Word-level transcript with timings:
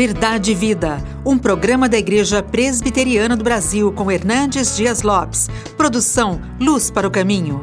Verdade 0.00 0.52
e 0.52 0.54
Vida, 0.54 0.96
um 1.26 1.36
programa 1.36 1.86
da 1.86 1.98
Igreja 1.98 2.42
Presbiteriana 2.42 3.36
do 3.36 3.44
Brasil 3.44 3.92
com 3.92 4.10
Hernandes 4.10 4.74
Dias 4.74 5.02
Lopes. 5.02 5.50
Produção 5.76 6.40
Luz 6.58 6.90
para 6.90 7.06
o 7.06 7.10
Caminho. 7.10 7.60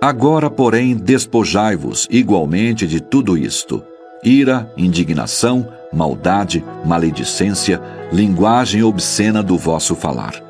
Agora, 0.00 0.48
porém, 0.48 0.94
despojai-vos 0.94 2.06
igualmente 2.08 2.86
de 2.86 3.00
tudo 3.00 3.36
isto: 3.36 3.82
ira, 4.22 4.72
indignação, 4.76 5.66
maldade, 5.92 6.64
maledicência, 6.84 7.82
linguagem 8.12 8.84
obscena 8.84 9.42
do 9.42 9.58
vosso 9.58 9.96
falar. 9.96 10.40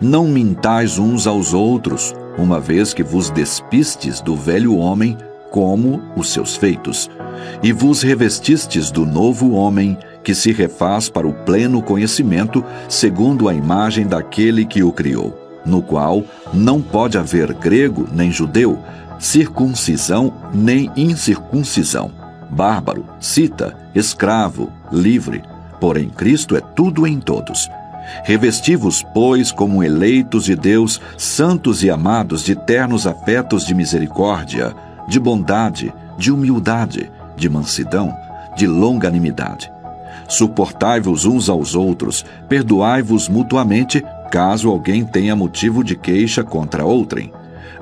Não 0.00 0.26
mintais 0.26 0.98
uns 0.98 1.26
aos 1.26 1.52
outros, 1.52 2.14
uma 2.38 2.58
vez 2.58 2.94
que 2.94 3.02
vos 3.02 3.28
despistes 3.28 4.22
do 4.22 4.34
velho 4.34 4.74
homem 4.78 5.14
como 5.50 6.00
os 6.16 6.32
seus 6.32 6.56
feitos, 6.56 7.10
e 7.62 7.72
vos 7.72 8.02
revestistes 8.02 8.90
do 8.90 9.06
novo 9.06 9.52
homem 9.52 9.96
que 10.22 10.34
se 10.34 10.52
refaz 10.52 11.08
para 11.08 11.26
o 11.26 11.32
pleno 11.32 11.82
conhecimento, 11.82 12.64
segundo 12.88 13.48
a 13.48 13.54
imagem 13.54 14.06
daquele 14.06 14.64
que 14.64 14.82
o 14.82 14.92
criou, 14.92 15.60
no 15.64 15.82
qual 15.82 16.22
não 16.52 16.80
pode 16.80 17.16
haver 17.16 17.52
grego 17.54 18.06
nem 18.12 18.30
judeu, 18.30 18.78
circuncisão 19.18 20.32
nem 20.52 20.90
incircuncisão, 20.96 22.10
bárbaro, 22.50 23.04
cita, 23.20 23.76
escravo, 23.94 24.72
livre, 24.92 25.42
porém 25.80 26.08
Cristo 26.08 26.56
é 26.56 26.60
tudo 26.60 27.06
em 27.06 27.18
todos. 27.20 27.68
Revesti-vos, 28.24 29.04
pois, 29.12 29.52
como 29.52 29.84
eleitos 29.84 30.44
de 30.44 30.56
Deus, 30.56 31.00
santos 31.16 31.82
e 31.82 31.90
amados 31.90 32.42
de 32.42 32.54
ternos 32.54 33.06
afetos 33.06 33.66
de 33.66 33.74
misericórdia, 33.74 34.74
de 35.08 35.18
bondade, 35.18 35.92
de 36.18 36.30
humildade, 36.30 37.10
de 37.34 37.48
mansidão, 37.48 38.14
de 38.54 38.66
longanimidade. 38.66 39.72
Suportai-vos 40.28 41.24
uns 41.24 41.48
aos 41.48 41.74
outros, 41.74 42.24
perdoai-vos 42.48 43.28
mutuamente, 43.28 44.04
caso 44.30 44.68
alguém 44.68 45.04
tenha 45.06 45.34
motivo 45.34 45.82
de 45.82 45.96
queixa 45.96 46.44
contra 46.44 46.84
outrem. 46.84 47.32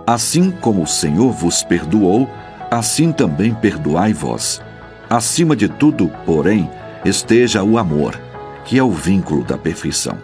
Assim 0.06 0.53
como 0.53 0.83
o 0.83 0.86
Senhor 0.86 1.33
vos 1.33 1.64
perdoou, 1.64 2.31
assim 2.70 3.11
também 3.11 3.53
perdoai 3.53 4.12
vós. 4.12 4.62
Acima 5.11 5.56
de 5.56 5.69
tudo, 5.69 6.08
porém, 6.25 6.70
esteja 7.05 7.64
o 7.64 7.77
amor, 7.77 8.20
que 8.64 8.79
é 8.79 8.83
o 8.83 8.91
vínculo 8.91 9.42
da 9.42 9.58
perfeição. 9.58 10.17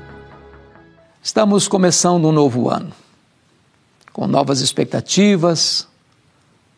Estamos 1.21 1.67
começando 1.67 2.29
um 2.29 2.33
novo 2.33 2.69
ano, 2.69 2.93
com 4.13 4.27
novas 4.29 4.61
expectativas, 4.61 5.89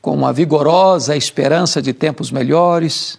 com 0.05 0.13
uma 0.13 0.35
vigorosa 0.35 1.17
esperança 1.17 1.81
de 1.81 1.95
tempos 1.95 2.31
melhores, 2.31 3.19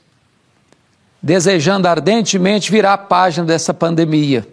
desejando 1.20 1.88
ardentemente 1.88 2.70
virar 2.70 2.94
a 2.94 2.98
página 3.00 3.44
dessa 3.44 3.74
pandemia. 3.74 4.48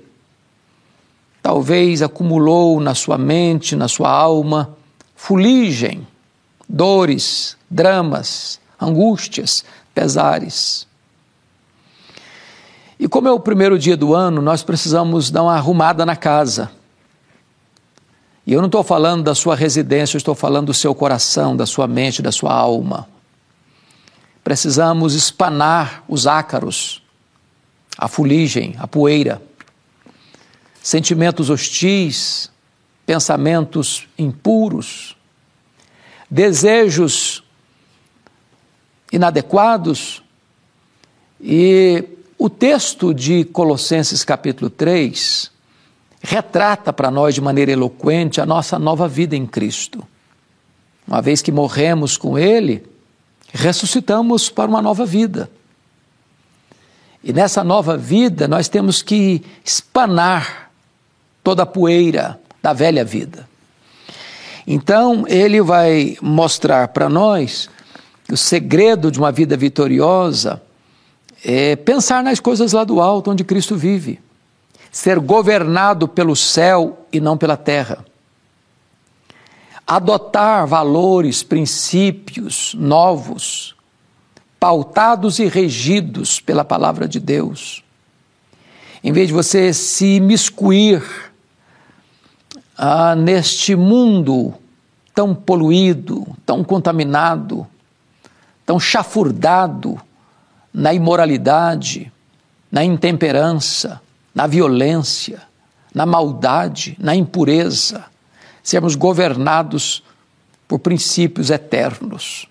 Talvez 1.42 2.00
acumulou 2.00 2.80
na 2.80 2.94
sua 2.94 3.18
mente, 3.18 3.76
na 3.76 3.86
sua 3.86 4.08
alma, 4.08 4.74
fuligem, 5.14 6.06
dores, 6.66 7.54
dramas, 7.70 8.58
angústias, 8.80 9.62
pesares. 9.94 10.86
E 12.98 13.06
como 13.08 13.28
é 13.28 13.30
o 13.30 13.40
primeiro 13.40 13.78
dia 13.78 13.94
do 13.94 14.14
ano, 14.14 14.40
nós 14.40 14.62
precisamos 14.62 15.30
dar 15.30 15.42
uma 15.42 15.56
arrumada 15.56 16.06
na 16.06 16.16
casa 16.16 16.70
e 18.46 18.52
eu 18.52 18.60
não 18.60 18.66
estou 18.66 18.82
falando 18.82 19.22
da 19.22 19.34
sua 19.34 19.54
residência, 19.54 20.16
eu 20.16 20.18
estou 20.18 20.34
falando 20.34 20.66
do 20.66 20.74
seu 20.74 20.94
coração, 20.94 21.56
da 21.56 21.64
sua 21.64 21.86
mente, 21.86 22.20
da 22.20 22.32
sua 22.32 22.52
alma. 22.52 23.08
Precisamos 24.42 25.14
espanar 25.14 26.04
os 26.08 26.26
ácaros, 26.26 27.00
a 27.96 28.08
fuligem, 28.08 28.74
a 28.78 28.88
poeira, 28.88 29.40
sentimentos 30.82 31.50
hostis, 31.50 32.50
pensamentos 33.06 34.08
impuros, 34.18 35.16
desejos 36.28 37.44
inadequados. 39.12 40.20
E 41.40 42.04
o 42.36 42.50
texto 42.50 43.14
de 43.14 43.44
Colossenses 43.44 44.24
capítulo 44.24 44.68
3 44.68 45.51
retrata 46.22 46.92
para 46.92 47.10
nós 47.10 47.34
de 47.34 47.40
maneira 47.40 47.72
eloquente 47.72 48.40
a 48.40 48.46
nossa 48.46 48.78
nova 48.78 49.08
vida 49.08 49.36
em 49.36 49.44
Cristo. 49.44 50.06
Uma 51.06 51.20
vez 51.20 51.42
que 51.42 51.50
morremos 51.50 52.16
com 52.16 52.38
Ele, 52.38 52.86
ressuscitamos 53.52 54.48
para 54.48 54.70
uma 54.70 54.80
nova 54.80 55.04
vida. 55.04 55.50
E 57.24 57.32
nessa 57.32 57.64
nova 57.64 57.96
vida 57.96 58.46
nós 58.46 58.68
temos 58.68 59.02
que 59.02 59.42
espanar 59.64 60.70
toda 61.42 61.64
a 61.64 61.66
poeira 61.66 62.40
da 62.62 62.72
velha 62.72 63.04
vida. 63.04 63.48
Então, 64.64 65.24
ele 65.26 65.60
vai 65.60 66.16
mostrar 66.22 66.86
para 66.88 67.08
nós 67.08 67.68
que 68.24 68.32
o 68.32 68.36
segredo 68.36 69.10
de 69.10 69.18
uma 69.18 69.32
vida 69.32 69.56
vitoriosa 69.56 70.62
é 71.44 71.74
pensar 71.74 72.22
nas 72.22 72.38
coisas 72.38 72.72
lá 72.72 72.84
do 72.84 73.00
alto, 73.00 73.32
onde 73.32 73.42
Cristo 73.42 73.76
vive 73.76 74.20
ser 74.92 75.18
governado 75.18 76.06
pelo 76.06 76.36
céu 76.36 77.06
e 77.10 77.18
não 77.18 77.38
pela 77.38 77.56
terra. 77.56 78.04
Adotar 79.86 80.66
valores, 80.66 81.42
princípios 81.42 82.74
novos, 82.74 83.74
pautados 84.60 85.38
e 85.38 85.46
regidos 85.46 86.38
pela 86.38 86.62
palavra 86.62 87.08
de 87.08 87.18
Deus. 87.18 87.82
Em 89.02 89.12
vez 89.12 89.28
de 89.28 89.34
você 89.34 89.72
se 89.72 90.20
miscuir 90.20 91.02
ah, 92.76 93.16
neste 93.16 93.74
mundo 93.74 94.54
tão 95.14 95.34
poluído, 95.34 96.26
tão 96.44 96.62
contaminado, 96.62 97.66
tão 98.64 98.78
chafurdado 98.78 100.00
na 100.72 100.92
imoralidade, 100.92 102.12
na 102.70 102.84
intemperança, 102.84 104.00
na 104.34 104.46
violência, 104.46 105.42
na 105.94 106.06
maldade, 106.06 106.96
na 106.98 107.14
impureza, 107.14 108.04
sermos 108.62 108.94
governados 108.94 110.02
por 110.66 110.78
princípios 110.78 111.50
eternos. 111.50 112.48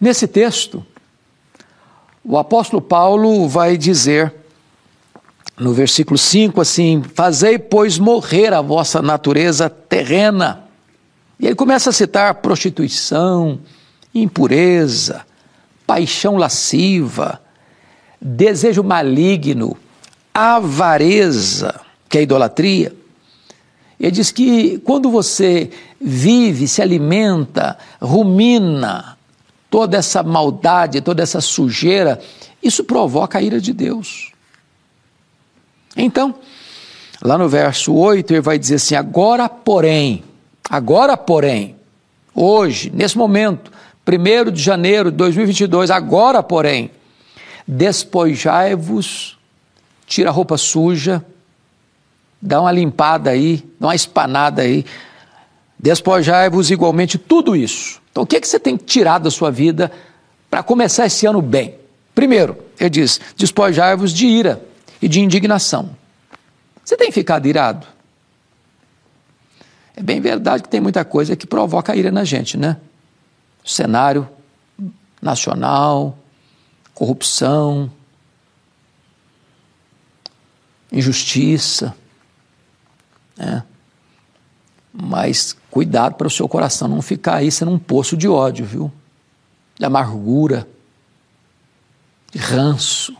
Nesse 0.00 0.26
texto, 0.26 0.84
o 2.24 2.38
apóstolo 2.38 2.80
Paulo 2.80 3.48
vai 3.48 3.76
dizer, 3.76 4.34
no 5.58 5.72
versículo 5.72 6.16
5, 6.16 6.60
assim: 6.60 7.02
Fazei, 7.14 7.58
pois, 7.58 7.98
morrer 7.98 8.52
a 8.52 8.60
vossa 8.60 9.02
natureza 9.02 9.68
terrena. 9.68 10.64
E 11.40 11.46
ele 11.46 11.54
começa 11.54 11.90
a 11.90 11.92
citar 11.92 12.34
prostituição, 12.36 13.60
impureza, 14.14 15.24
paixão 15.86 16.36
lasciva, 16.36 17.40
desejo 18.20 18.82
maligno, 18.82 19.76
avareza, 20.32 21.80
que 22.08 22.18
é 22.18 22.22
idolatria. 22.22 22.94
Ele 23.98 24.10
diz 24.12 24.30
que 24.30 24.78
quando 24.78 25.10
você 25.10 25.70
vive, 26.00 26.68
se 26.68 26.80
alimenta, 26.80 27.76
rumina 28.00 29.18
toda 29.70 29.96
essa 29.96 30.22
maldade, 30.22 31.00
toda 31.00 31.22
essa 31.22 31.40
sujeira, 31.40 32.20
isso 32.62 32.84
provoca 32.84 33.38
a 33.38 33.42
ira 33.42 33.60
de 33.60 33.72
Deus. 33.72 34.32
Então, 35.96 36.34
lá 37.22 37.36
no 37.36 37.48
verso 37.48 37.92
8, 37.94 38.32
ele 38.32 38.40
vai 38.40 38.58
dizer 38.58 38.76
assim: 38.76 38.94
agora, 38.94 39.48
porém, 39.48 40.22
agora, 40.70 41.16
porém, 41.16 41.76
hoje, 42.34 42.90
nesse 42.94 43.18
momento, 43.18 43.72
1 44.06 44.52
de 44.52 44.62
janeiro 44.62 45.10
de 45.10 45.16
2022, 45.16 45.90
agora, 45.90 46.42
porém, 46.42 46.90
despojai-vos 47.66 49.37
tira 50.08 50.30
a 50.30 50.32
roupa 50.32 50.56
suja, 50.56 51.24
dá 52.40 52.60
uma 52.60 52.72
limpada 52.72 53.30
aí, 53.30 53.64
dá 53.78 53.88
uma 53.88 53.94
espanada 53.94 54.62
aí, 54.62 54.84
despojai-vos 55.78 56.70
igualmente 56.70 57.18
tudo 57.18 57.54
isso. 57.54 58.00
Então, 58.10 58.24
o 58.24 58.26
que, 58.26 58.36
é 58.36 58.40
que 58.40 58.48
você 58.48 58.58
tem 58.58 58.76
que 58.76 58.84
tirar 58.84 59.18
da 59.18 59.30
sua 59.30 59.50
vida 59.50 59.92
para 60.50 60.62
começar 60.62 61.06
esse 61.06 61.26
ano 61.26 61.40
bem? 61.40 61.76
Primeiro, 62.14 62.56
ele 62.80 62.90
diz: 62.90 63.20
despojai-vos 63.36 64.12
de 64.12 64.26
ira 64.26 64.60
e 65.00 65.06
de 65.06 65.20
indignação. 65.20 65.90
Você 66.84 66.96
tem 66.96 67.12
ficado 67.12 67.46
irado? 67.46 67.86
É 69.94 70.02
bem 70.02 70.20
verdade 70.20 70.62
que 70.62 70.68
tem 70.68 70.80
muita 70.80 71.04
coisa 71.04 71.36
que 71.36 71.46
provoca 71.46 71.94
ira 71.94 72.10
na 72.10 72.24
gente, 72.24 72.56
né? 72.56 72.76
cenário 73.64 74.28
nacional, 75.20 76.16
corrupção, 76.94 77.90
injustiça. 80.92 81.94
Né? 83.36 83.62
Mas 84.92 85.56
cuidado 85.70 86.14
para 86.14 86.26
o 86.26 86.30
seu 86.30 86.48
coração 86.48 86.88
não 86.88 87.02
ficar 87.02 87.36
aí 87.36 87.50
sendo 87.50 87.70
um 87.70 87.78
poço 87.78 88.16
de 88.16 88.28
ódio, 88.28 88.64
viu? 88.64 88.92
de 89.78 89.84
amargura, 89.84 90.68
de 92.32 92.38
ranço. 92.38 93.16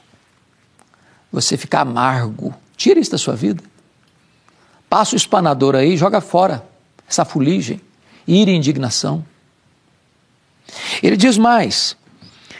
Você 1.32 1.56
fica 1.56 1.80
amargo. 1.80 2.54
Tira 2.76 2.98
isso 2.98 3.12
da 3.12 3.18
sua 3.18 3.36
vida. 3.36 3.62
Passa 4.90 5.14
o 5.14 5.16
espanador 5.16 5.74
aí, 5.74 5.96
joga 5.96 6.20
fora 6.20 6.66
essa 7.08 7.24
fuligem, 7.24 7.80
ira 8.26 8.50
e 8.50 8.54
indignação. 8.54 9.24
Ele 11.02 11.16
diz 11.16 11.38
mais: 11.38 11.96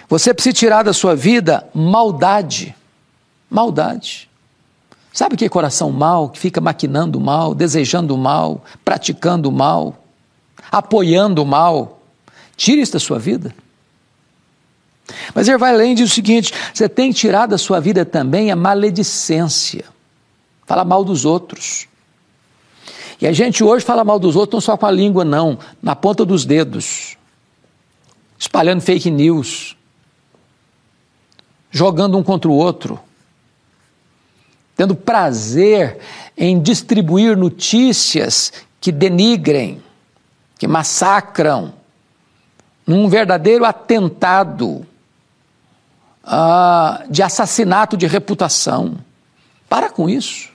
você 0.09 0.33
precisa 0.33 0.53
tirar 0.53 0.83
da 0.83 0.93
sua 0.93 1.17
vida 1.17 1.69
maldade. 1.75 2.75
Maldade. 3.51 4.28
Sabe 5.19 5.37
que 5.37 5.45
é 5.45 5.49
coração 5.49 5.91
mal, 5.91 6.29
que 6.29 6.39
fica 6.39 6.61
maquinando 6.61 7.19
o 7.19 7.21
mal, 7.21 7.53
desejando 7.53 8.15
o 8.15 8.17
mal, 8.17 8.63
praticando 8.85 9.49
o 9.49 9.53
mal, 9.53 10.01
apoiando 10.71 11.43
o 11.43 11.45
mal? 11.45 12.01
Tire 12.57 12.83
isso 12.83 12.93
da 12.93 13.01
sua 13.01 13.19
vida. 13.19 13.53
Mas 15.35 15.49
ele 15.49 15.59
vai 15.59 15.73
além 15.73 15.97
diz 15.97 16.13
o 16.13 16.15
seguinte: 16.15 16.53
você 16.73 16.89
tem 16.89 17.13
que 17.13 17.19
tirar 17.19 17.47
da 17.47 17.59
sua 17.59 17.81
vida 17.81 18.05
também 18.05 18.53
a 18.53 18.55
maledicência, 18.55 19.87
falar 20.65 20.85
mal 20.85 21.03
dos 21.03 21.25
outros. 21.25 21.89
E 23.21 23.27
a 23.27 23.33
gente 23.33 23.65
hoje 23.65 23.85
fala 23.85 24.05
mal 24.05 24.21
dos 24.21 24.37
outros 24.37 24.55
não 24.55 24.61
só 24.61 24.77
com 24.77 24.87
a 24.87 24.91
língua, 24.93 25.25
não, 25.25 25.59
na 25.83 25.97
ponta 25.97 26.25
dos 26.25 26.45
dedos, 26.45 27.17
espalhando 28.39 28.83
fake 28.83 29.11
news, 29.11 29.77
jogando 31.73 32.17
um 32.17 32.23
contra 32.23 32.49
o 32.49 32.55
outro, 32.55 33.01
tendo 34.79 34.95
prazer 34.95 35.99
em 36.37 36.63
distribuir 36.63 37.37
notícias 37.37 38.53
que 38.81 38.93
denigrem, 38.93 39.83
que 40.57 40.69
massacram, 40.69 41.75
num 42.87 43.09
verdadeiro 43.09 43.65
atentado 43.65 44.87
uh, 46.23 47.11
de 47.11 47.25
assassinato 47.25 47.97
de 47.97 48.07
reputação. 48.07 48.99
Para 49.69 49.91
com 49.91 50.09
isso. 50.09 50.49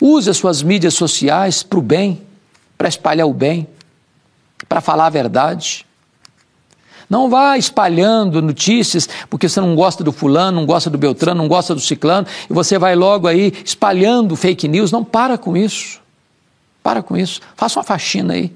Use 0.00 0.30
as 0.30 0.36
suas 0.36 0.62
mídias 0.62 0.94
sociais 0.94 1.64
para 1.64 1.80
o 1.80 1.82
bem, 1.82 2.22
para 2.78 2.88
espalhar 2.88 3.26
o 3.26 3.34
bem, 3.34 3.66
para 4.68 4.80
falar 4.80 5.06
a 5.06 5.10
verdade. 5.10 5.84
Não 7.10 7.28
vá 7.28 7.58
espalhando 7.58 8.40
notícias 8.40 9.08
porque 9.28 9.48
você 9.48 9.60
não 9.60 9.74
gosta 9.74 10.04
do 10.04 10.12
fulano, 10.12 10.60
não 10.60 10.66
gosta 10.66 10.88
do 10.88 10.96
Beltrano, 10.96 11.42
não 11.42 11.48
gosta 11.48 11.74
do 11.74 11.80
ciclano, 11.80 12.26
e 12.48 12.52
você 12.52 12.78
vai 12.78 12.94
logo 12.94 13.26
aí 13.26 13.52
espalhando 13.64 14.36
fake 14.36 14.68
news. 14.68 14.92
Não 14.92 15.04
para 15.04 15.36
com 15.36 15.56
isso. 15.56 16.00
Para 16.82 17.02
com 17.02 17.16
isso. 17.16 17.40
Faça 17.56 17.80
uma 17.80 17.84
faxina 17.84 18.34
aí 18.34 18.52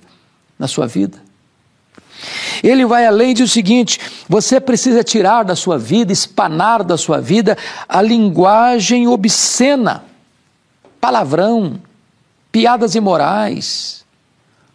na 0.56 0.69
sua 0.69 0.87
vida. 0.87 1.19
Ele 2.62 2.87
vai 2.87 3.05
além 3.05 3.33
e 3.33 3.35
diz 3.35 3.51
o 3.51 3.53
seguinte: 3.53 3.99
você 4.29 4.61
precisa 4.61 5.03
tirar 5.03 5.43
da 5.43 5.57
sua 5.57 5.77
vida, 5.77 6.12
espanar 6.12 6.85
da 6.85 6.97
sua 6.97 7.21
vida 7.21 7.59
a 7.89 8.00
linguagem 8.00 9.09
obscena 9.09 10.05
palavrão, 11.05 11.83
piadas 12.50 12.95
imorais, 12.95 14.07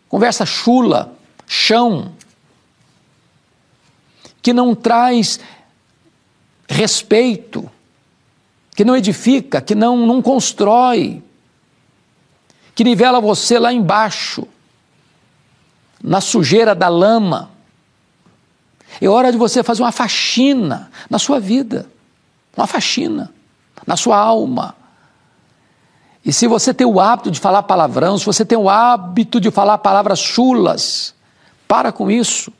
conversa 0.07 0.45
chula, 0.45 1.11
chão, 1.47 2.11
que 4.41 4.53
não 4.53 4.75
traz 4.75 5.39
respeito, 6.67 7.69
que 8.75 8.85
não 8.85 8.95
edifica, 8.95 9.61
que 9.61 9.75
não, 9.75 10.05
não 10.05 10.21
constrói, 10.21 11.23
que 12.75 12.83
nivela 12.83 13.19
você 13.19 13.59
lá 13.59 13.73
embaixo, 13.73 14.47
na 16.01 16.21
sujeira 16.21 16.73
da 16.73 16.87
lama. 16.87 17.51
É 19.01 19.07
hora 19.07 19.31
de 19.31 19.37
você 19.37 19.61
fazer 19.63 19.81
uma 19.83 19.91
faxina 19.91 20.89
na 21.09 21.19
sua 21.19 21.39
vida, 21.39 21.89
uma 22.55 22.67
faxina 22.67 23.33
na 23.85 23.97
sua 23.97 24.17
alma, 24.17 24.75
e 26.23 26.33
se 26.33 26.47
você 26.47 26.73
tem 26.73 26.85
o 26.85 26.99
hábito 26.99 27.31
de 27.31 27.39
falar 27.39 27.63
palavrão, 27.63 28.17
se 28.17 28.25
você 28.25 28.45
tem 28.45 28.57
o 28.57 28.69
hábito 28.69 29.39
de 29.39 29.49
falar 29.49 29.77
palavras 29.77 30.19
chulas, 30.19 31.15
para 31.67 31.91
com 31.91 32.11
isso. 32.11 32.51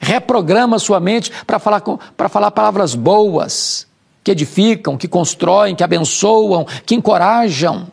Reprograma 0.00 0.78
sua 0.78 0.98
mente 0.98 1.30
para 1.46 1.58
falar, 1.58 1.82
falar 2.30 2.50
palavras 2.50 2.94
boas, 2.94 3.86
que 4.24 4.30
edificam, 4.30 4.96
que 4.96 5.06
constroem, 5.06 5.76
que 5.76 5.84
abençoam, 5.84 6.66
que 6.86 6.94
encorajam, 6.94 7.86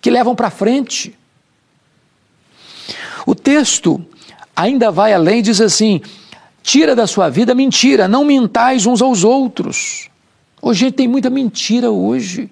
que 0.00 0.10
levam 0.10 0.36
para 0.36 0.48
frente. 0.48 1.18
O 3.26 3.34
texto 3.34 4.00
ainda 4.54 4.92
vai 4.92 5.12
além, 5.12 5.42
diz 5.42 5.60
assim: 5.60 6.00
tira 6.62 6.94
da 6.94 7.06
sua 7.06 7.28
vida 7.28 7.54
mentira, 7.54 8.06
não 8.06 8.24
mintais 8.24 8.86
uns 8.86 9.02
aos 9.02 9.24
outros. 9.24 10.08
Hoje 10.62 10.92
tem 10.92 11.08
muita 11.08 11.28
mentira 11.28 11.90
hoje. 11.90 12.50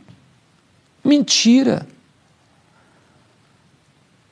Mentira. 1.04 1.86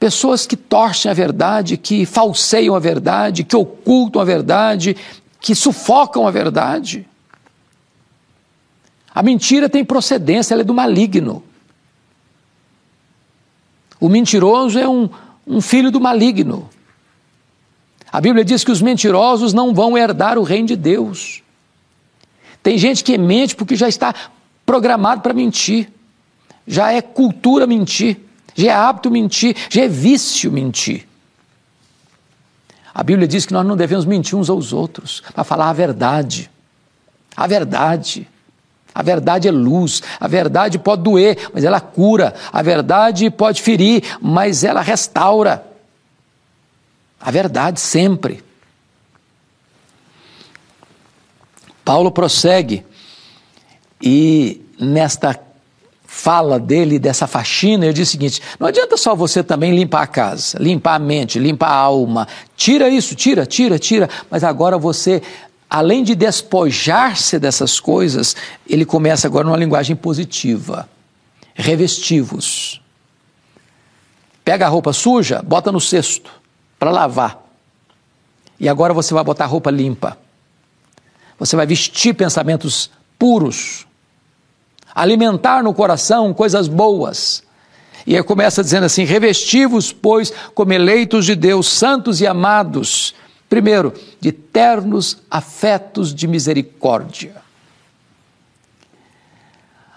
Pessoas 0.05 0.47
que 0.47 0.55
torcem 0.55 1.11
a 1.11 1.15
verdade, 1.15 1.79
que 1.79 2.05
falseiam 2.05 2.75
a 2.75 2.79
verdade, 2.79 3.43
que 3.43 3.57
ocultam 3.57 4.21
a 4.21 4.25
verdade, 4.27 4.95
que 5.41 5.55
sufocam 5.55 6.29
a 6.29 6.31
verdade. 6.31 7.09
A 9.15 9.23
mentira 9.23 9.67
tem 9.67 9.83
procedência, 9.83 10.53
ela 10.53 10.61
é 10.61 10.63
do 10.63 10.75
maligno. 10.75 11.43
O 13.99 14.11
mentiroso 14.11 14.79
é 14.79 14.87
um, 14.87 15.09
um 15.47 15.63
filho 15.63 15.91
do 15.91 15.99
maligno. 15.99 16.69
A 18.13 18.21
Bíblia 18.21 18.45
diz 18.45 18.63
que 18.63 18.71
os 18.71 18.83
mentirosos 18.83 19.55
não 19.55 19.73
vão 19.73 19.97
herdar 19.97 20.37
o 20.37 20.43
reino 20.43 20.69
de 20.69 20.77
Deus. 20.77 21.43
Tem 22.63 22.77
gente 22.77 23.03
que 23.03 23.17
mente 23.17 23.57
porque 23.57 23.75
já 23.75 23.89
está 23.89 24.15
programado 24.67 25.23
para 25.23 25.33
mentir 25.33 25.91
já 26.67 26.93
é 26.93 27.03
cultura 27.03 27.67
mentir, 27.67 28.19
já 28.55 28.71
é 28.71 28.75
hábito 28.75 29.11
mentir, 29.11 29.57
já 29.69 29.83
é 29.83 29.89
vício 29.89 30.51
mentir. 30.51 31.07
A 32.95 33.03
Bíblia 33.03 33.27
diz 33.27 33.45
que 33.45 33.53
nós 33.53 33.67
não 33.67 33.77
devemos 33.77 34.05
mentir 34.05 34.39
uns 34.39 34.49
aos 34.49 34.73
outros, 34.73 35.23
para 35.35 35.43
falar 35.43 35.69
a 35.69 35.73
verdade. 35.73 36.51
A 37.37 37.47
verdade. 37.47 38.29
A 38.95 39.03
verdade 39.03 39.49
é 39.49 39.51
luz, 39.51 40.01
a 40.21 40.29
verdade 40.29 40.79
pode 40.79 41.03
doer, 41.03 41.51
mas 41.53 41.65
ela 41.65 41.81
cura. 41.81 42.33
A 42.53 42.63
verdade 42.63 43.29
pode 43.29 43.61
ferir, 43.61 44.05
mas 44.21 44.63
ela 44.63 44.81
restaura. 44.81 45.67
A 47.21 47.31
verdade 47.33 47.81
sempre. 47.81 48.45
Paulo 51.85 52.13
prossegue 52.13 52.87
e 54.01 54.65
nesta 54.79 55.35
fala 56.07 56.61
dele, 56.61 56.99
dessa 56.99 57.27
faxina, 57.27 57.85
ele 57.85 57.93
diz 57.95 58.09
o 58.09 58.13
seguinte: 58.13 58.41
não 58.59 58.67
adianta 58.67 58.97
só 58.97 59.15
você 59.15 59.43
também 59.43 59.75
limpar 59.75 60.03
a 60.03 60.07
casa, 60.07 60.59
limpar 60.61 60.95
a 60.95 60.99
mente, 60.99 61.39
limpar 61.39 61.69
a 61.69 61.77
alma. 61.77 62.29
Tira 62.57 62.89
isso, 62.89 63.15
tira, 63.15 63.47
tira, 63.47 63.79
tira. 63.79 64.09
Mas 64.31 64.45
agora 64.45 64.79
você, 64.79 65.23
além 65.69 66.05
de 66.05 66.15
despojar-se 66.15 67.39
dessas 67.39 67.81
coisas, 67.81 68.37
ele 68.69 68.85
começa 68.85 69.27
agora 69.27 69.45
numa 69.45 69.57
linguagem 69.57 69.97
positiva. 69.97 70.89
Revestivos. 71.55 72.81
Pega 74.45 74.67
a 74.67 74.69
roupa 74.69 74.93
suja, 74.93 75.41
bota 75.43 75.73
no 75.73 75.81
cesto 75.81 76.31
para 76.79 76.91
lavar. 76.91 77.43
E 78.61 78.69
agora 78.69 78.93
você 78.93 79.15
vai 79.15 79.25
botar 79.25 79.47
roupa 79.47 79.71
limpa. 79.71 80.19
Você 81.39 81.57
vai 81.57 81.67
vestir 81.67 82.15
pensamentos 82.15 82.91
puros 83.19 83.87
alimentar 84.95 85.63
no 85.63 85.75
coração 85.75 86.33
coisas 86.33 86.69
boas. 86.69 87.43
E 88.07 88.17
aí 88.17 88.23
começa 88.23 88.63
dizendo 88.63 88.85
assim: 88.85 89.05
revestivos, 89.05 89.93
pois, 89.93 90.33
como 90.55 90.73
eleitos 90.73 91.25
de 91.27 91.35
Deus, 91.35 91.67
santos 91.69 92.21
e 92.21 92.27
amados, 92.27 93.15
primeiro, 93.49 93.93
de 94.21 94.31
ternos 94.31 95.19
afetos 95.31 96.15
de 96.15 96.29
misericórdia. 96.29 97.43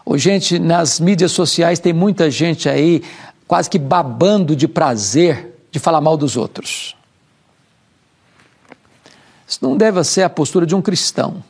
Ô, 0.05 0.17
gente, 0.17 0.57
nas 0.57 1.01
mídias 1.01 1.33
sociais 1.33 1.79
tem 1.79 1.91
muita 1.91 2.31
gente 2.31 2.69
aí 2.69 3.03
quase 3.45 3.69
que 3.69 3.77
babando 3.77 4.55
de 4.55 4.67
prazer 4.67 5.53
de 5.69 5.79
falar 5.79 5.99
mal 5.99 6.15
dos 6.15 6.37
outros. 6.37 6.95
Isso 9.45 9.59
não 9.61 9.75
deve 9.75 10.01
ser 10.05 10.23
a 10.23 10.29
postura 10.29 10.65
de 10.65 10.75
um 10.75 10.81
cristão 10.81 11.43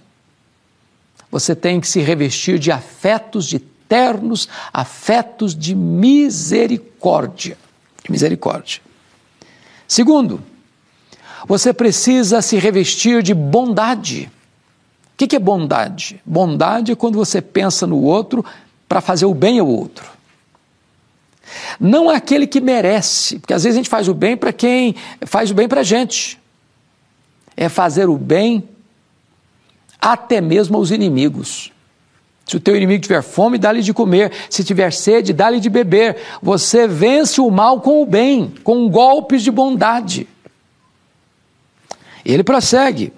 você 1.40 1.56
tem 1.56 1.80
que 1.80 1.88
se 1.88 2.00
revestir 2.00 2.58
de 2.58 2.72
afetos, 2.72 3.46
de 3.46 3.60
ternos 3.60 4.50
afetos 4.74 5.56
de 5.56 5.76
misericórdia. 5.76 7.58
Misericórdia. 8.10 8.82
Segundo, 9.88 10.42
você 11.48 11.72
precisa 11.72 12.42
se 12.42 12.58
revestir 12.58 13.22
de 13.22 13.36
bondade. 13.36 14.32
O 15.14 15.28
que 15.28 15.36
é 15.36 15.40
bondade? 15.40 16.20
Bondade 16.26 16.92
é 16.92 16.96
quando 16.96 17.16
você 17.16 17.42
pensa 17.42 17.86
no 17.86 18.02
outro 18.02 18.44
para 18.90 19.00
fazer 19.00 19.26
o 19.26 19.34
bem 19.34 19.60
ao 19.60 19.68
outro. 19.68 20.10
Não 21.80 22.10
aquele 22.10 22.48
que 22.48 22.60
merece, 22.60 23.38
porque 23.40 23.54
às 23.54 23.64
vezes 23.64 23.78
a 23.78 23.80
gente 23.80 23.90
faz 23.90 24.08
o 24.08 24.14
bem 24.14 24.36
para 24.36 24.52
quem 24.52 24.96
faz 25.26 25.52
o 25.52 25.54
bem 25.54 25.68
para 25.68 25.82
a 25.82 25.84
gente. 25.84 26.40
é 27.56 27.70
fazer 27.70 28.10
o 28.10 28.18
bem 28.18 28.68
até 30.08 30.40
mesmo 30.40 30.78
aos 30.78 30.90
inimigos. 30.90 31.70
Se 32.46 32.56
o 32.56 32.62
teu 32.62 32.78
inimigo 32.78 33.04
tiver 33.04 33.22
fome, 33.22 33.58
dá-lhe 33.58 33.82
de 33.82 33.94
comer. 33.94 34.32
Se 34.50 34.64
tiver 34.64 34.94
sede, 34.94 35.34
dá-lhe 35.34 35.60
de 35.60 35.70
beber. 35.70 36.16
Você 36.42 36.88
vence 36.88 37.42
o 37.42 37.52
mal 37.52 37.82
com 37.82 38.02
o 38.02 38.06
bem, 38.06 38.54
com 38.64 38.90
golpes 38.90 39.44
de 39.44 39.52
bondade. 39.52 40.26
Ele 42.24 42.42
prossegue. 42.46 43.12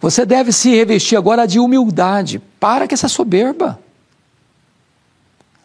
Você 0.00 0.24
deve 0.24 0.52
se 0.52 0.70
revestir 0.70 1.16
agora 1.16 1.46
de 1.46 1.58
humildade. 1.58 2.40
Para 2.60 2.86
com 2.86 2.94
essa 2.94 3.08
soberba. 3.08 3.80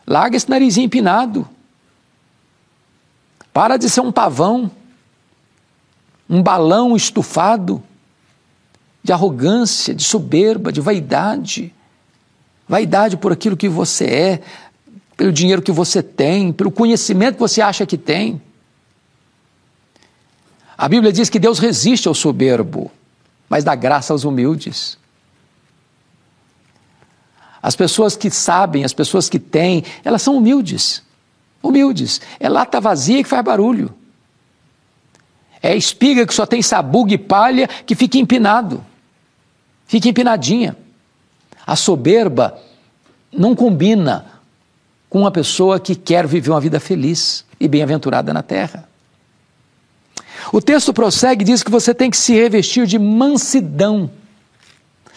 Larga 0.08 0.36
esse 0.36 0.50
narizinho 0.50 0.86
empinado. 0.86 1.48
Para 3.54 3.78
de 3.78 3.88
ser 3.88 4.02
um 4.02 4.12
pavão, 4.12 4.72
um 6.28 6.42
balão 6.42 6.96
estufado 6.96 7.84
de 9.04 9.12
arrogância, 9.12 9.94
de 9.94 10.04
soberba, 10.04 10.72
de 10.72 10.80
vaidade. 10.80 11.74
Vaidade 12.68 13.18
por 13.18 13.34
aquilo 13.34 13.58
que 13.58 13.68
você 13.68 14.06
é, 14.06 14.42
pelo 15.18 15.32
dinheiro 15.32 15.62
que 15.62 15.72
você 15.72 16.02
tem, 16.02 16.54
pelo 16.54 16.72
conhecimento 16.72 17.36
que 17.36 17.42
você 17.42 17.62
acha 17.62 17.86
que 17.86 17.98
tem. 17.98 18.42
A 20.78 20.88
Bíblia 20.88 21.12
diz 21.12 21.30
que 21.30 21.38
Deus 21.38 21.60
resiste 21.60 22.08
ao 22.08 22.16
soberbo, 22.16 22.90
mas 23.50 23.64
dá 23.64 23.76
graça 23.76 24.14
aos 24.14 24.24
humildes. 24.24 24.98
As 27.62 27.76
pessoas 27.76 28.16
que 28.16 28.30
sabem, 28.30 28.84
as 28.84 28.94
pessoas 28.94 29.30
que 29.30 29.40
têm, 29.40 29.84
elas 30.04 30.22
são 30.22 30.38
humildes. 30.38 31.04
Humildes. 31.62 32.20
É 32.40 32.50
lata 32.50 32.82
vazia 32.82 33.24
que 33.24 33.30
faz 33.30 33.44
barulho. 33.44 33.94
É 35.62 35.74
espiga 35.76 36.28
que 36.28 36.34
só 36.34 36.46
tem 36.46 36.62
sabugo 36.62 37.14
e 37.14 37.18
palha 37.18 37.70
que 37.86 37.96
fica 37.96 38.18
empinado. 38.18 38.84
Fica 39.86 40.10
empinadinha. 40.10 40.76
A 41.66 41.76
soberba 41.76 42.60
não 43.32 43.56
combina 43.56 44.26
com 45.10 45.20
uma 45.20 45.32
pessoa 45.32 45.80
que 45.80 45.96
quer 45.96 46.26
viver 46.28 46.50
uma 46.50 46.60
vida 46.60 46.80
feliz 46.80 47.46
e 47.60 47.68
bem-aventurada 47.68 48.34
na 48.34 48.42
terra. 48.42 48.90
O 50.52 50.62
texto 50.62 50.94
prossegue 50.94 51.44
e 51.44 51.46
diz 51.46 51.64
que 51.64 51.72
você 51.72 51.94
tem 51.94 52.10
que 52.10 52.18
se 52.18 52.34
revestir 52.34 52.86
de 52.86 53.00
mansidão. 53.00 54.10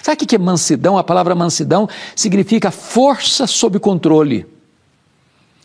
Sabe 0.03 0.23
o 0.23 0.27
que 0.27 0.37
é 0.37 0.39
mansidão? 0.39 0.97
A 0.97 1.03
palavra 1.03 1.35
mansidão 1.35 1.89
significa 2.15 2.71
força 2.71 3.47
sob 3.47 3.79
controle. 3.79 4.47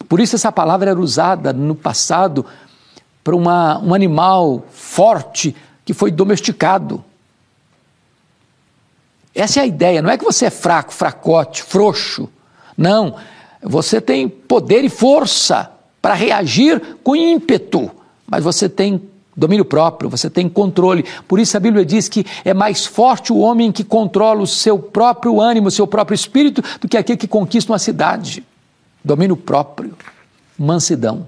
Por 0.10 0.20
isso, 0.20 0.36
essa 0.36 0.52
palavra 0.52 0.92
era 0.92 1.00
usada 1.00 1.54
no 1.54 1.76
passado 1.76 2.46
para 3.24 3.36
uma, 3.36 3.78
um 3.80 3.94
animal 3.94 4.66
forte 4.72 5.56
que 5.86 5.94
foi 5.94 6.10
domesticado. 6.10 7.04
Essa 9.34 9.62
é 9.62 9.64
a 9.64 9.66
ideia, 9.66 10.02
não 10.02 10.10
é 10.10 10.18
que 10.18 10.24
você 10.24 10.46
é 10.46 10.50
fraco, 10.50 10.94
fracote, 10.94 11.64
frouxo. 11.64 12.30
Não, 12.78 13.16
você 13.62 14.02
tem 14.02 14.28
poder 14.28 14.84
e 14.84 14.90
força 14.90 15.72
para 16.02 16.14
reagir 16.14 16.98
com 17.04 17.16
ímpeto, 17.16 17.92
mas 18.28 18.44
você 18.44 18.68
tem 18.68 19.02
domínio 19.36 19.64
próprio, 19.64 20.10
você 20.10 20.30
tem 20.30 20.50
controle. 20.50 21.06
Por 21.28 21.40
isso 21.40 21.56
a 21.56 21.60
Bíblia 21.60 21.86
diz 21.86 22.10
que 22.10 22.26
é 22.44 22.54
mais 22.54 22.86
forte 22.86 23.32
o 23.32 23.38
homem 23.38 23.72
que 23.72 23.84
controla 23.84 24.42
o 24.42 24.48
seu 24.48 24.78
próprio 24.78 25.40
ânimo, 25.40 25.68
o 25.68 25.72
seu 25.72 25.88
próprio 25.88 26.16
espírito, 26.16 26.62
do 26.80 26.88
que 26.88 26.98
aquele 26.98 27.18
que 27.18 27.28
conquista 27.28 27.72
uma 27.72 27.80
cidade. 27.80 28.44
Domínio 29.04 29.38
próprio, 29.38 29.96
mansidão. 30.58 31.28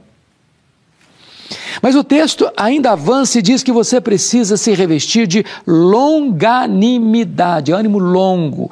Mas 1.81 1.95
o 1.95 2.03
texto 2.03 2.51
ainda 2.55 2.91
avança 2.91 3.39
e 3.39 3.41
diz 3.41 3.63
que 3.63 3.71
você 3.71 4.01
precisa 4.01 4.57
se 4.57 4.73
revestir 4.73 5.27
de 5.27 5.45
longanimidade, 5.65 7.71
ânimo 7.71 7.99
longo, 7.99 8.69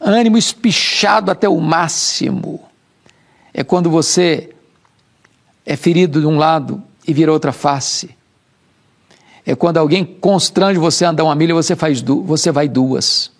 ânimo 0.00 0.38
espichado 0.38 1.30
até 1.30 1.48
o 1.48 1.60
máximo. 1.60 2.60
É 3.52 3.64
quando 3.64 3.90
você 3.90 4.50
é 5.64 5.76
ferido 5.76 6.20
de 6.20 6.26
um 6.26 6.38
lado 6.38 6.82
e 7.06 7.12
vira 7.12 7.32
outra 7.32 7.52
face. 7.52 8.10
É 9.44 9.54
quando 9.54 9.78
alguém 9.78 10.04
constrange 10.04 10.78
você 10.78 11.04
a 11.04 11.10
andar 11.10 11.24
uma 11.24 11.34
milha, 11.34 11.54
você 11.54 11.74
faz 11.74 12.00
você 12.00 12.52
vai 12.52 12.68
duas. 12.68 13.30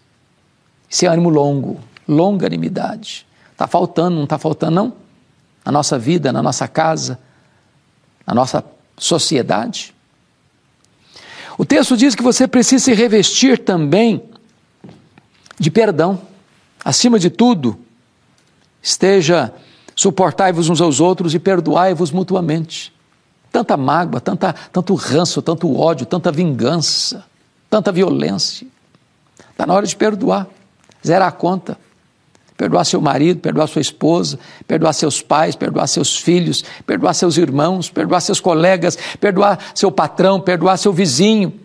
Isso 0.89 1.05
é 1.05 1.09
ânimo 1.09 1.29
longo, 1.29 1.79
longanimidade. 2.09 3.27
Está 3.53 3.67
faltando, 3.67 4.17
não 4.17 4.25
está 4.25 4.39
faltando, 4.39 4.75
não? 4.75 4.93
Na 5.65 5.71
nossa 5.71 5.99
vida, 5.99 6.33
na 6.33 6.43
nossa 6.43 6.67
casa, 6.67 7.19
na 8.27 8.35
nossa 8.35 8.65
sociedade. 9.01 9.95
O 11.59 11.65
texto 11.65 11.97
diz 11.97 12.15
que 12.15 12.23
você 12.23 12.47
precisa 12.47 12.85
se 12.85 12.95
revestir 12.95 13.59
também 13.59 14.23
de 15.59 15.71
perdão. 15.71 16.21
Acima 16.85 17.19
de 17.19 17.29
tudo, 17.29 17.79
esteja 18.83 19.53
suportai-vos 19.97 20.69
uns 20.69 20.81
aos 20.81 21.01
outros 21.01 21.35
e 21.35 21.39
perdoai-vos 21.39 22.11
mutuamente. 22.11 22.93
Tanta 23.51 23.77
mágoa, 23.77 24.21
tanta, 24.21 24.53
tanto 24.53 24.95
ranço, 24.95 25.43
tanto 25.43 25.77
ódio, 25.77 26.07
tanta 26.07 26.31
vingança, 26.31 27.25
tanta 27.69 27.91
violência. 27.91 28.67
Está 29.51 29.67
na 29.67 29.75
hora 29.75 29.87
de 29.87 29.97
perdoar, 29.97 30.47
zerar 31.05 31.29
a 31.29 31.33
conta 31.33 31.77
perdoar 32.61 32.85
seu 32.85 33.01
marido, 33.01 33.41
perdoar 33.41 33.67
sua 33.69 33.81
esposa, 33.81 34.39
perdoar 34.69 34.93
seus 34.93 35.23
pais, 35.23 35.57
perdoar 35.57 35.87
seus 35.87 36.19
filhos, 36.19 36.63
perdoar 36.85 37.15
seus 37.15 37.39
irmãos, 37.39 37.89
perdoar 37.89 38.21
seus 38.21 38.39
colegas, 38.39 38.99
perdoar 39.19 39.59
seu 39.75 39.91
patrão, 39.91 40.39
perdoar 40.39 40.77
seu 40.77 40.93
vizinho. 40.93 41.59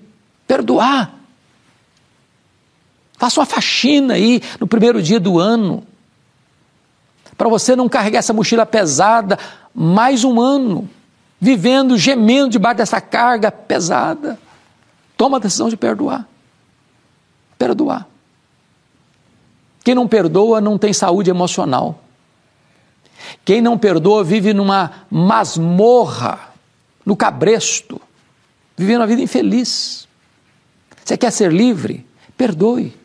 Perdoar. 0.48 1.14
Faça 3.18 3.42
uma 3.42 3.46
faxina 3.46 4.14
aí 4.14 4.42
no 4.58 4.68
primeiro 4.68 5.02
dia 5.02 5.20
do 5.20 5.38
ano. 5.38 5.84
Para 7.38 7.50
você 7.50 7.76
não 7.76 7.90
carregar 7.90 8.20
essa 8.20 8.32
mochila 8.32 8.66
pesada 8.66 9.38
mais 9.74 10.24
um 10.24 10.40
ano, 10.40 10.90
vivendo, 11.42 11.98
gemendo 11.98 12.52
debaixo 12.52 12.78
dessa 12.78 13.02
carga 13.02 13.52
pesada. 13.52 14.40
Toma 15.18 15.36
a 15.36 15.42
decisão 15.42 15.68
de 15.68 15.76
perdoar. 15.76 16.26
Perdoar. 17.58 18.15
Quem 19.86 19.94
não 19.94 20.08
perdoa 20.08 20.60
não 20.60 20.80
tem 20.80 20.92
saúde 20.92 21.30
emocional. 21.30 22.00
Quem 23.46 23.62
não 23.62 23.78
perdoa 23.78 24.24
vive 24.24 24.52
numa 24.52 25.06
masmorra, 25.12 26.40
no 27.06 27.16
cabresto, 27.16 28.02
vivendo 28.76 29.04
a 29.04 29.06
vida 29.06 29.22
infeliz. 29.22 30.08
Você 31.04 31.16
quer 31.16 31.32
ser 31.32 31.54
livre? 31.54 32.04
Perdoe. 32.36 32.96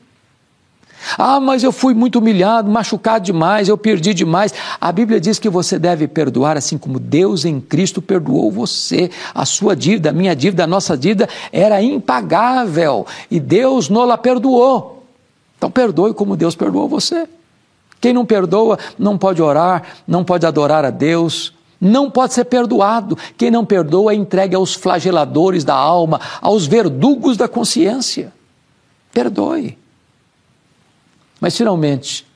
Ah, 1.18 1.38
mas 1.38 1.62
eu 1.62 1.70
fui 1.70 1.92
muito 1.92 2.18
humilhado, 2.18 2.70
machucado 2.70 3.26
demais, 3.26 3.68
eu 3.68 3.76
perdi 3.76 4.14
demais. 4.14 4.54
A 4.80 4.90
Bíblia 4.90 5.20
diz 5.20 5.38
que 5.38 5.50
você 5.50 5.78
deve 5.78 6.08
perdoar 6.08 6.56
assim 6.56 6.78
como 6.78 6.98
Deus 6.98 7.44
em 7.44 7.60
Cristo 7.60 8.00
perdoou 8.00 8.50
você. 8.50 9.10
A 9.34 9.44
sua 9.44 9.76
dívida, 9.76 10.08
a 10.08 10.12
minha 10.14 10.34
dívida, 10.34 10.64
a 10.64 10.66
nossa 10.66 10.96
dívida 10.96 11.28
era 11.52 11.82
impagável 11.82 13.06
e 13.30 13.38
Deus 13.38 13.90
não 13.90 14.06
la 14.06 14.16
perdoou. 14.16 14.99
Então 15.60 15.70
perdoe 15.70 16.14
como 16.14 16.38
Deus 16.38 16.56
perdoou 16.56 16.88
você. 16.88 17.28
Quem 18.00 18.14
não 18.14 18.24
perdoa 18.24 18.78
não 18.98 19.18
pode 19.18 19.42
orar, 19.42 19.82
não 20.08 20.24
pode 20.24 20.46
adorar 20.46 20.86
a 20.86 20.90
Deus, 20.90 21.52
não 21.78 22.10
pode 22.10 22.32
ser 22.32 22.46
perdoado. 22.46 23.14
Quem 23.36 23.50
não 23.50 23.62
perdoa 23.62 24.12
é 24.12 24.14
entregue 24.16 24.56
aos 24.56 24.72
flageladores 24.72 25.62
da 25.62 25.74
alma, 25.74 26.18
aos 26.40 26.66
verdugos 26.66 27.36
da 27.36 27.46
consciência. 27.46 28.32
Perdoe. 29.12 29.76
Mas 31.38 31.54
finalmente, 31.54 32.26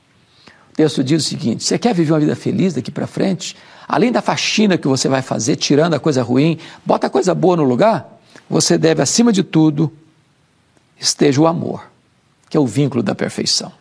o 0.71 0.75
texto 0.75 1.03
diz 1.03 1.25
o 1.25 1.27
seguinte: 1.27 1.63
você 1.63 1.79
quer 1.79 1.95
viver 1.95 2.13
uma 2.13 2.19
vida 2.19 2.35
feliz 2.35 2.75
daqui 2.75 2.91
para 2.91 3.07
frente? 3.07 3.55
Além 3.87 4.11
da 4.11 4.21
faxina 4.21 4.77
que 4.77 4.87
você 4.87 5.09
vai 5.09 5.23
fazer, 5.23 5.55
tirando 5.55 5.95
a 5.95 5.99
coisa 5.99 6.21
ruim, 6.21 6.59
bota 6.85 7.07
a 7.07 7.09
coisa 7.09 7.33
boa 7.33 7.57
no 7.57 7.63
lugar, 7.63 8.19
você 8.47 8.77
deve, 8.77 9.01
acima 9.01 9.33
de 9.33 9.41
tudo, 9.41 9.91
esteja 10.99 11.41
o 11.41 11.47
amor 11.47 11.94
que 12.49 12.57
é 12.57 12.59
o 12.59 12.65
vínculo 12.65 13.03
da 13.03 13.15
perfeição. 13.15 13.71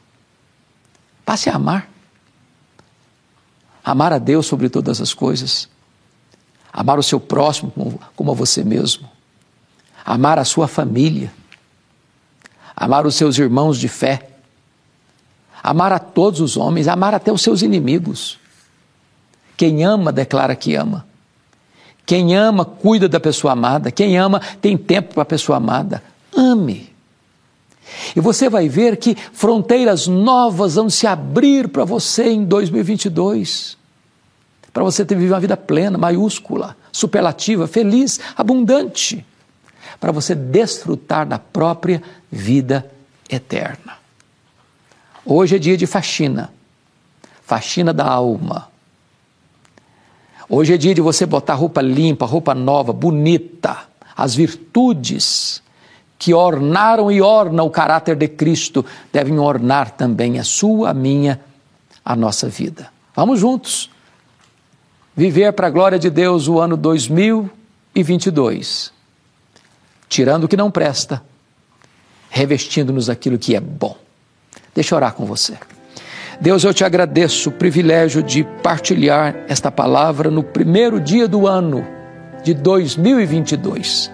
Passe 1.25 1.49
a 1.49 1.55
amar. 1.55 1.89
Amar 3.85 4.13
a 4.13 4.19
Deus 4.19 4.47
sobre 4.47 4.69
todas 4.69 5.01
as 5.01 5.13
coisas. 5.13 5.69
Amar 6.73 6.99
o 6.99 7.03
seu 7.03 7.21
próximo 7.21 7.73
como, 8.17 8.31
a 8.31 8.35
você 8.35 8.65
mesmo. 8.65 9.09
Amar 10.05 10.39
a 10.39 10.45
sua 10.45 10.67
família. 10.67 11.33
Amar 12.75 13.07
os 13.07 13.15
seus 13.15 13.39
irmãos 13.39 13.79
de 13.79 13.89
fé. 13.89 14.31
Amar 15.63 15.93
a 15.93 15.99
todos 15.99 16.41
os 16.41 16.57
homens, 16.57 16.89
amar 16.89 17.15
até 17.15 17.33
os 17.33 17.43
seus 17.43 17.63
inimigos. 17.63 18.39
Quem 19.57 19.85
ama, 19.85 20.13
declara 20.13 20.55
que 20.55 20.75
ama. 20.75 21.07
Quem 22.05 22.37
ama, 22.37 22.65
cuida 22.65 23.09
da 23.09 23.19
pessoa 23.19 23.53
amada. 23.53 23.91
Quem 23.91 24.19
ama, 24.19 24.41
tem 24.61 24.77
tempo 24.77 25.15
para 25.15 25.23
a 25.23 25.27
pessoa 25.27 25.57
amada. 25.57 26.03
Ame. 26.37 26.94
E 28.15 28.21
você 28.21 28.49
vai 28.49 28.69
ver 28.69 28.97
que 28.97 29.17
fronteiras 29.33 30.07
novas 30.07 30.77
vão 30.77 30.89
se 30.89 31.07
abrir 31.07 31.69
para 31.69 31.85
você 31.85 32.31
em 32.31 32.45
2022. 32.45 33.77
Para 34.73 34.85
você 34.85 35.05
ter 35.05 35.15
vivido 35.17 35.33
uma 35.33 35.41
vida 35.41 35.57
plena, 35.57 35.99
maiúscula, 35.99 36.77
superlativa, 36.93 37.67
feliz, 37.67 38.21
abundante. 38.37 39.25
para 40.01 40.13
você 40.13 40.35
desfrutar 40.35 41.27
da 41.27 41.39
própria 41.39 42.03
vida 42.31 42.91
eterna. 43.31 43.97
Hoje 45.25 45.57
é 45.57 45.59
dia 45.59 45.77
de 45.77 45.87
faxina, 45.87 46.53
faxina 47.43 47.93
da 47.93 48.05
alma. 48.05 48.69
Hoje 50.49 50.75
é 50.75 50.77
dia 50.77 50.95
de 50.95 51.01
você 51.01 51.25
botar 51.25 51.55
roupa 51.55 51.81
limpa, 51.81 52.27
roupa 52.27 52.55
nova, 52.55 52.93
bonita, 52.93 53.85
as 54.17 54.35
virtudes 54.35 55.63
que 56.19 56.33
ornaram 56.33 57.11
e 57.11 57.21
ornam 57.21 57.67
o 57.67 57.71
caráter 57.71 58.17
de 58.17 58.29
Cristo 58.29 58.83
devem 59.13 59.39
ornar 59.39 59.91
também 59.91 60.39
a 60.39 60.45
sua, 60.45 60.89
a 60.91 60.95
minha, 60.95 61.41
a 62.05 62.15
nossa 62.17 62.49
vida. 62.49 62.89
Vamos 63.15 63.41
juntos 63.41 63.91
viver 65.17 65.53
para 65.53 65.69
a 65.69 65.71
glória 65.71 65.99
de 65.99 66.11
Deus 66.11 66.47
o 66.49 66.61
ano 66.61 66.77
2022, 66.77 68.93
tirando 70.09 70.45
o 70.45 70.49
que 70.49 70.57
não 70.57 70.71
presta, 70.71 71.23
revestindo-nos 72.31 73.11
aquilo 73.11 73.39
que 73.39 73.55
é 73.55 73.61
bom. 73.61 73.97
Deixa 74.75 74.95
eu 74.95 74.97
orar 74.97 75.15
com 75.15 75.25
você. 75.25 75.57
Deus, 76.41 76.65
eu 76.65 76.75
te 76.75 76.85
agradeço 76.85 77.49
o 77.49 77.53
privilégio 77.53 78.21
de 78.23 78.43
partilhar 78.63 79.37
esta 79.49 79.71
palavra 79.71 80.31
no 80.31 80.43
primeiro 80.43 81.01
dia 81.01 81.29
do 81.29 81.47
ano 81.47 81.87
de 82.43 82.55
2022. 82.55 84.11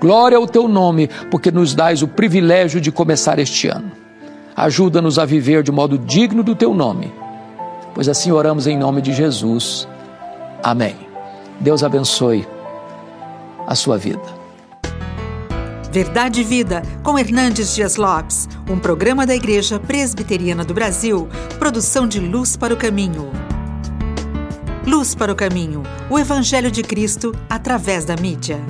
Glória 0.00 0.36
ao 0.36 0.46
teu 0.46 0.68
nome, 0.68 1.08
porque 1.30 1.50
nos 1.50 1.74
dás 1.74 2.02
o 2.02 2.08
privilégio 2.08 2.80
de 2.80 2.92
começar 2.92 3.38
este 3.38 3.68
ano. 3.68 3.90
Ajuda-nos 4.54 5.18
a 5.18 5.24
viver 5.24 5.62
de 5.62 5.70
modo 5.70 5.98
digno 5.98 6.42
do 6.42 6.54
teu 6.54 6.74
nome, 6.74 7.12
pois 7.94 8.08
assim 8.08 8.32
oramos 8.32 8.66
em 8.66 8.76
nome 8.76 9.00
de 9.00 9.12
Jesus. 9.12 9.86
Amém. 10.62 10.96
Deus 11.60 11.82
abençoe 11.82 12.46
a 13.66 13.74
sua 13.74 13.96
vida. 13.96 14.22
Verdade 15.90 16.42
e 16.42 16.44
Vida, 16.44 16.82
com 17.02 17.18
Hernandes 17.18 17.74
Dias 17.74 17.96
Lopes, 17.96 18.48
um 18.68 18.78
programa 18.78 19.24
da 19.26 19.34
Igreja 19.34 19.78
Presbiteriana 19.78 20.62
do 20.62 20.74
Brasil, 20.74 21.26
produção 21.58 22.06
de 22.06 22.20
Luz 22.20 22.54
para 22.54 22.74
o 22.74 22.76
Caminho. 22.76 23.30
Luz 24.86 25.14
para 25.14 25.32
o 25.32 25.36
Caminho, 25.36 25.82
o 26.10 26.18
Evangelho 26.18 26.70
de 26.70 26.82
Cristo 26.82 27.34
através 27.48 28.04
da 28.04 28.14
mídia. 28.14 28.60